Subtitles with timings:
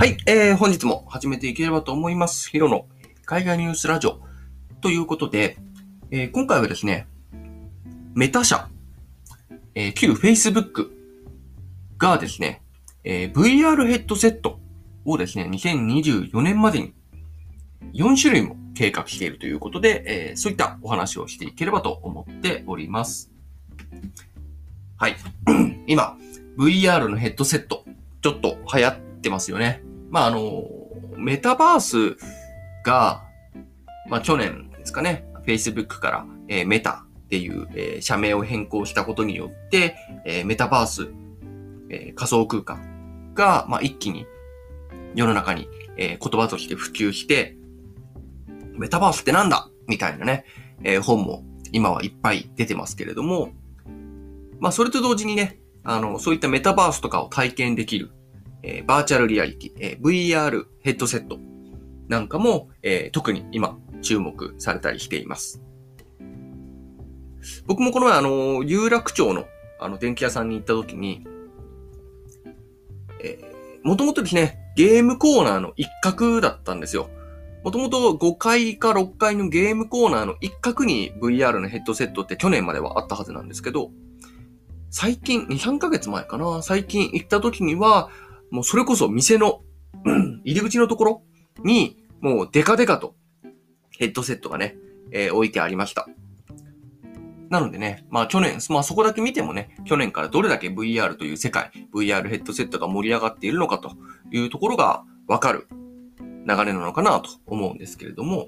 [0.00, 2.48] はい、えー、本日も始めていければと思います。
[2.48, 2.86] ヒロの
[3.26, 4.18] 海外ニュースラジオ
[4.80, 5.58] ということで、
[6.10, 7.06] えー今回はですね、
[8.14, 8.70] メタ社、
[9.74, 10.88] えー旧 Facebook
[11.98, 12.62] がですね、
[13.04, 14.58] えー VR ヘッドセット
[15.04, 16.94] をですね、2024年までに
[17.92, 23.30] 4種類も計画しているということで、えーそういったお話をしていければと思っております。
[24.96, 25.16] はい。
[25.86, 26.16] 今、
[26.56, 27.84] VR のヘッドセット、
[28.22, 29.89] ちょっと流行ってますよね。
[30.10, 30.64] まあ、あの、
[31.16, 32.16] メタバース
[32.84, 33.22] が、
[34.08, 39.96] まあ、去年ですかね、Facebook から、えーメタっていう、えー社名を変更したことによって、
[40.26, 41.08] えーメタバース、
[41.88, 44.26] えー仮想空間が、まあ、一気に
[45.14, 47.56] 世の中に、えー言葉として普及して、
[48.72, 49.68] メタバースってなんだ？
[49.86, 50.44] みたいなね、
[50.82, 53.52] えー本も今はいっぱい出てますけれども、
[54.58, 58.10] まあ、それと同時にね、あの、そういったメタバースとかを体験できる、
[58.62, 61.38] えーバーチャルリアリティ、えー VR ヘッドセット
[62.08, 65.62] なんかも、えー特に今注目されたりしています。
[67.66, 69.46] 僕もこの前、あの、有楽町の、
[69.78, 71.26] あの、電気屋さんに行った時に、
[73.22, 77.10] えー、もともとですね、ゲームコーナーの一角だったんですよ。
[77.64, 83.90] もともと5階か6階のゲームコーナーの一角に VR のヘッドセットって去年まではあったはずなんですけど、
[84.90, 88.10] 最近、2、3ヶ月前かな最近行った時には、
[88.50, 89.62] もうそれこそ店の、
[90.44, 91.22] 入り口のところ
[91.64, 93.14] に、もうデカデカと
[93.98, 94.76] ヘッドセットがね、
[95.12, 96.08] えー置いてありました。
[97.48, 103.92] なのでね、まあ去年、まあそこだけ見てもね、去年からどれだけ VR という世界、VR ヘッドセットが盛り上がっているのかと
[104.30, 105.66] いうところがわかる
[106.20, 108.46] 流れなのかなと思うんですけれども、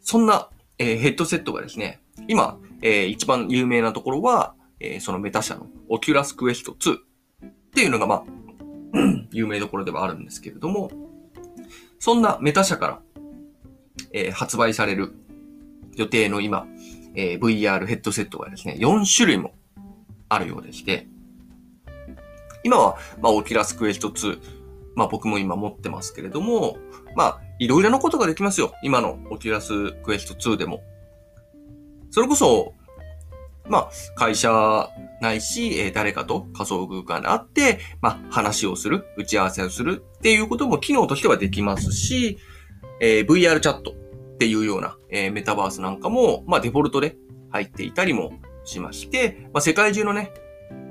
[0.00, 6.98] そんな、えーヘッドセットがですね、今、えー一番有名なところは、えーそのメタ社の Oculus Quest 2
[7.74, 8.24] っていうのがまあ、
[9.32, 10.92] 有名どころではあるんですけれども、
[11.98, 13.00] そんなメタ社から、
[14.12, 15.12] えー発売される
[15.96, 16.68] 予定の今、
[17.16, 19.54] えー VR ヘッドセットがですね、4種類も
[20.28, 21.08] あるようでして、
[22.62, 24.38] 今は、まあ、Oculus Quest 2、
[24.94, 26.78] まあ僕も今持ってますけれども、
[27.16, 28.72] まあ、いろいろなことができますよ。
[28.84, 30.84] 今の Oculus Quest 2でも。
[32.12, 32.74] それこそ、
[33.68, 42.38] まあ、会社ないし、えー誰かと仮想空間で会って、まあ、話をする、打ち合わせをするっていうことも機能としてはできますし、
[43.00, 47.16] えー VR チャットっていうような、えーメタバースなんかも、まあ、デフォルトで
[47.50, 48.32] 入っていたりも
[48.64, 50.32] しまして、まあ、世界中のね、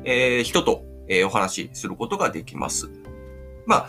[0.03, 2.89] えー人と、えーお話しすることができます。
[3.65, 3.87] まあ、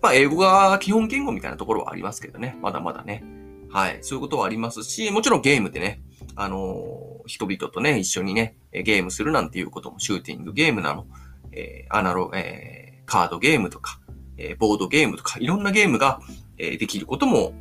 [0.00, 2.56] まあ、英語が基本言語みたいなところはありますけどね。
[2.62, 3.24] まだまだね。
[3.68, 3.98] はい。
[4.02, 6.02] そういうことはありますし、もちろんゲームでね、
[6.36, 11.06] あの人々とね、一緒にね、ゲームするなんていうことも、シューティングゲームなの、
[11.52, 14.00] えーアナロ、えーカードゲームとか、
[14.36, 16.20] えーボードゲームとか、いろんなゲームが、
[16.58, 17.52] えーできることも、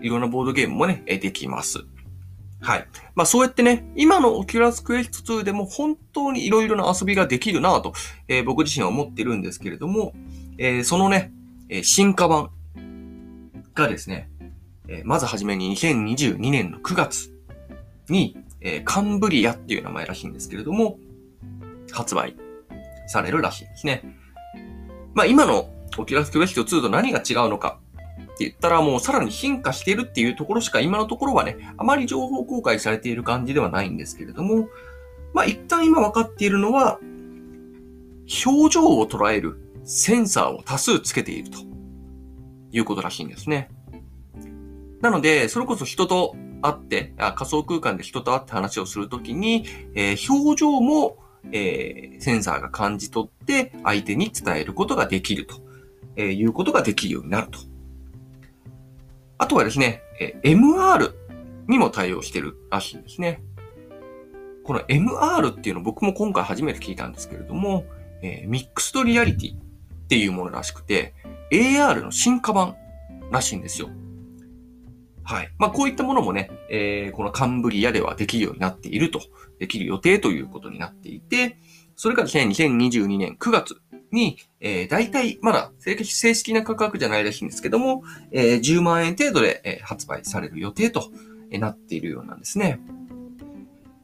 [0.00, 1.84] いろんなボードゲームもね、えーできます。
[2.62, 2.86] はい。
[3.14, 7.92] まあそうやってね、今の Oculus Quest 2でも本当にいろいろな遊びができるなと、
[8.28, 10.12] えー僕自身は思ってるんですけれども、
[10.58, 11.32] えーそのね、
[11.68, 12.50] えー進化版
[13.74, 14.30] がですね、
[14.88, 17.30] えーまずはじめに2022年の9月
[18.10, 20.98] に、えーカンブリアっていう名前らしいんですけれども、
[21.92, 22.36] 発売
[23.08, 24.02] されるらしいんですね。
[25.14, 27.78] まあ今の Oculus Quest 2と何が違うのか
[28.22, 34.68] って言ったらもうさらに進化しているっていうところしか今のところはね、あまり情報公開されている感じではないんですけれども、
[35.34, 36.98] まあ一旦今分かっているのは、
[38.46, 41.58] 表情を捉えるセンサーを多数つけていると
[42.70, 43.68] いうことらしいんですね。
[45.00, 51.18] なので、それこそ人と会って、あ仮想空間で人と会って話をするときに、えー表情も、
[51.52, 55.56] えーセンサーが感じ取って相手に伝えることができると、
[56.16, 57.58] えーいうことができるようになると。
[59.38, 61.12] あとはですね、えー MR
[61.68, 63.42] にも対応してるらしいんですね。
[64.64, 67.84] この MR っていうの僕も今回初めて聞いたんですけれども、
[68.22, 69.58] えミックスドリアリティっ
[70.08, 71.14] ていうものらしくて、
[71.50, 72.76] AR の進化版
[73.30, 73.88] らしいんですよ。
[75.30, 75.52] はい。
[75.58, 79.20] まあ、こういったものもね、えーこのカンブリアではできるようになっていると、
[79.60, 81.56] できる予定ということになっていて、
[81.94, 83.76] それからですね、2022年9月
[84.10, 91.12] に、えー、大体、まだ正式な価格じゃないらしいんですけども、えー10万円程度で、えー発売される予定と、
[91.52, 92.80] えなっているようなんですね。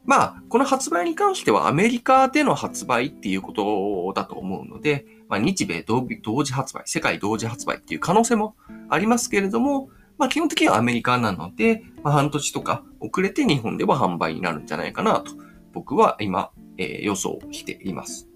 [0.05, 8.55] まあ、この発売に関してはアメリカでの発売っていうことだと思うので、まあ、日米同同時発売、世界同時発売っていう可能性も
[8.87, 15.31] ありますけれども、まあ基本的にはアメリカなので、まあ、半年とか遅れて日本では販売になるんじゃないかなと、
[15.73, 18.27] 僕は今、えー予想しています。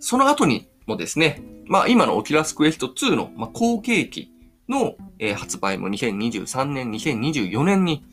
[0.00, 4.32] その後にもですね、まあ今のオキュラスクエスト2の、まあ、後継機
[4.68, 8.04] の、えー、発売も2023年、2024年に、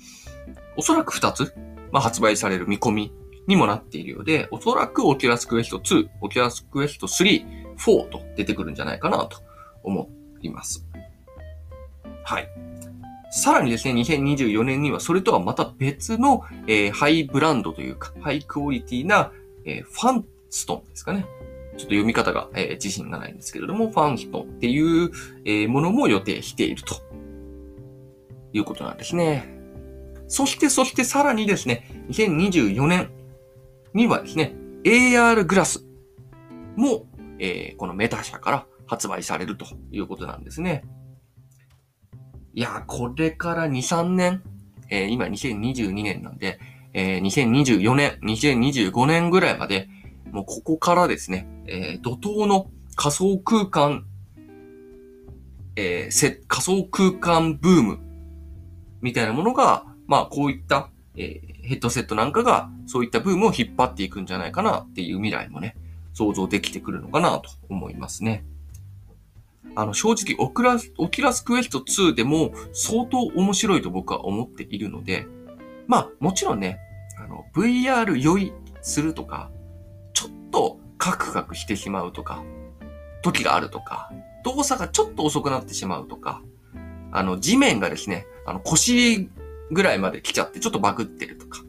[0.77, 1.53] おそらく2つ、
[1.91, 3.13] まあ、発売される見込み
[3.47, 9.37] にもなっているようで、おそらくオキュラスクエスト2、オキュラスクエスト3、4と出てくるんじゃないかなと
[9.83, 10.09] 思
[10.41, 10.84] います。
[12.25, 12.49] はい。
[13.29, 19.31] さらにですね、2024年にはそれとはまた別の、えー、ハイブランドというか、ハイクオリティな、
[19.63, 21.25] えー、ファンストンですかね。
[21.25, 21.29] ちょっ
[21.77, 25.11] と読み方が、えー、自信がないんですけれども、ファンストンっていう、
[25.45, 26.95] え、ものも予定していると
[28.53, 29.47] いうことなんですね。
[30.27, 33.09] そして、そしてさらにですね、2024年
[33.93, 35.85] にはですね、AR グラス
[36.75, 37.05] も、
[37.37, 40.85] え、このメタ社から発売されるということなんですね。
[42.55, 44.41] いや、これから2、3年、
[44.89, 46.57] えー、今2022年なんで、
[46.93, 49.89] えー、2024年、2025年ぐらいまで、
[50.31, 54.05] もうここからですね、えー、怒涛の仮想空間、
[55.75, 57.99] えー、仮想空間ブーム
[59.01, 65.75] みたいなものが、まあこういった、えー、ヘッドセットなんかがそういったブームを引っ張っていくんじゃないかなっていう未来もね、
[66.13, 68.45] 想像できてくるのかなと思いますね。
[69.75, 75.27] あの、正直オクラス、オキラスクエスト2でも相当面白いと僕は思っているので、
[75.87, 76.79] まあもちろんね、
[77.17, 79.51] あの、VR 酔いするとか、
[80.13, 82.43] ちょっとカクカクしてしまうとか、
[83.21, 84.11] 時があるとか、
[84.43, 86.41] 動作がちょっと遅くなってしまうとか、
[87.11, 89.29] あの、地面がですね、あの、腰
[89.71, 91.63] ぐらいまで来ちゃってちょっとバグってるとか、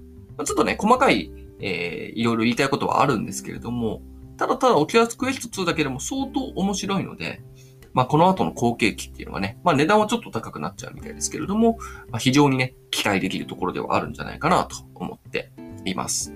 [0.44, 1.31] ちょっとね、細かい、
[1.61, 4.02] えー、いろいろ言いたいことはあるんですけれども、
[4.37, 7.43] ただただ Oculus Quest 2だけでも相当面白いので、
[7.97, 11.79] まあ、この後の後継機っていうのはね、まあ、値段はちょっと高くなっちゃうみたいですけれども、
[12.11, 15.51] まあ、非常にね、期待できるところではあるんじゃないかなと思って
[15.87, 16.31] います。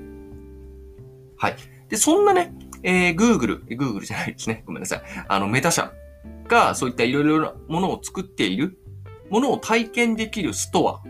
[1.37, 1.57] はい。
[1.91, 4.63] で、そんなね、えー、Google、Google じゃないですね。
[4.65, 5.03] ごめんなさい。
[5.29, 5.93] あの、 Meta 社
[6.49, 8.79] がそういったいろいろなものを作っている
[9.29, 11.03] ものを体験できるストア、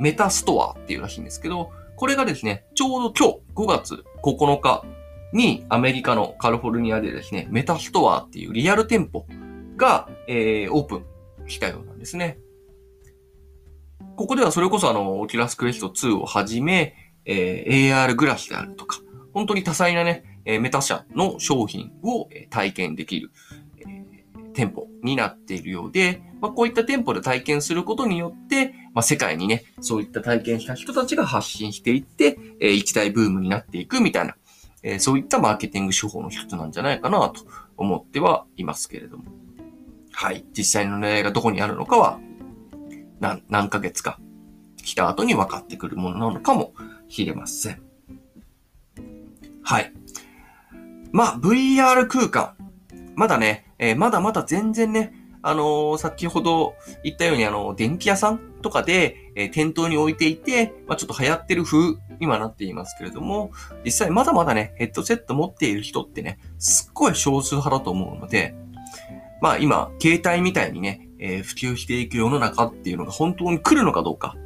[0.00, 4.84] Meta Store っていうらしいんですけど、これがですね、ちょうど今日5月9日
[5.32, 9.26] にアメリカのカリフォルニアでですね、 Meta Store っていうリアル店舗
[9.80, 11.04] が、えー、オープン
[11.48, 12.38] したようなんですね。
[14.16, 16.94] ここではそれこそあの、 Oculus Quest 2をはじめ、
[17.24, 19.00] えー、AR グラスであるとか、
[19.32, 23.30] 本当に多彩なね、えー、 Meta 社の商品を体験できる
[23.78, 23.84] え、
[24.52, 34.36] 店舗になっているようで、まあ、こういった店舗で体験することによって、まあ、世界にね、そういった体験した人たちが発信していって、えー、一大ブームになっていくみたいな、
[34.82, 39.24] えー、そういったマーケティング手法の一つなんじゃないかなと思ってはいますけれども。
[40.20, 40.44] はい。
[40.52, 42.20] 実際の狙いがどこにあるのかは、
[43.20, 44.20] 何、何ヶ月か
[44.76, 46.74] 来た後に分かってくるものなのかも
[47.08, 47.82] しれません。
[49.62, 49.94] はい。
[51.10, 52.54] まあ、VR 空間。
[53.14, 63.52] まだね、えー、まだまだ全然ね、あのー、先ほど言ったように、あの、電気屋さんとかで、え、店頭に置いていて、まあ、ちょっと流行ってる風にはなっていますけれども、
[63.86, 68.54] 実際まだまだね、ヘッドセット持っている人ってね、すっごい少数派だと思うので、
[69.40, 74.36] まあ今、携帯みたいにね、えー、普及していく世の中っていうのが本当に来るのかどうか。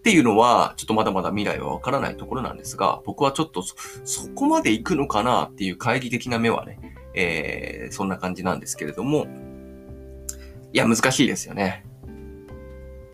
[0.00, 3.74] っていうのは、ちょっとまだまだ未来はわからないところなんですが、僕はちょっとそ、
[4.04, 9.26] そこまで行くのかなっていう懐疑的な目はね、えー、そんな感じなんですけれども、
[10.72, 11.84] いや、難しいですよね。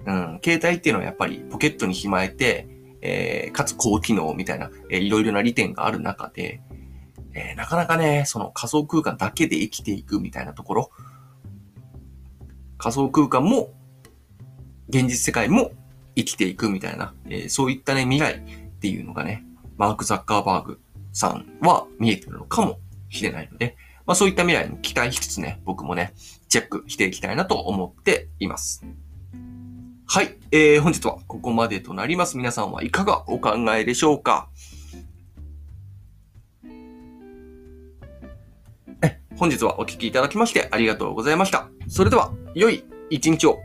[0.06, 2.68] うん、携帯っていうのはやっぱりポケットにしまえて、
[3.00, 6.60] えー、かつ高機能みたいな、えー、いろいろな利点がある中で、
[7.38, 10.90] えー、なかなかね、その仮想空間だけで生きていくみたいなところ、
[12.78, 13.74] 仮想空間も、
[14.88, 15.72] 現実世界も
[16.14, 19.44] 生きていくみたいな、えー、そういったね、未来っていうのがね、
[19.76, 20.80] マーク・ザッカーバーグ
[21.12, 22.78] さんは見えてるのかも
[23.10, 23.76] しれないので、
[24.06, 26.14] まあそういった未来に期待しつつね、僕もね、
[26.48, 28.82] チェックしていきたいなと思っています。
[30.06, 30.38] はい。
[30.52, 32.38] えー、本日はここまでとなります。
[32.38, 34.48] 皆さんはいかがお考えでしょうか？
[39.38, 41.68] 本日はお聴きいただきましてありがとうございました。
[41.88, 43.58] それでは、良い一日を。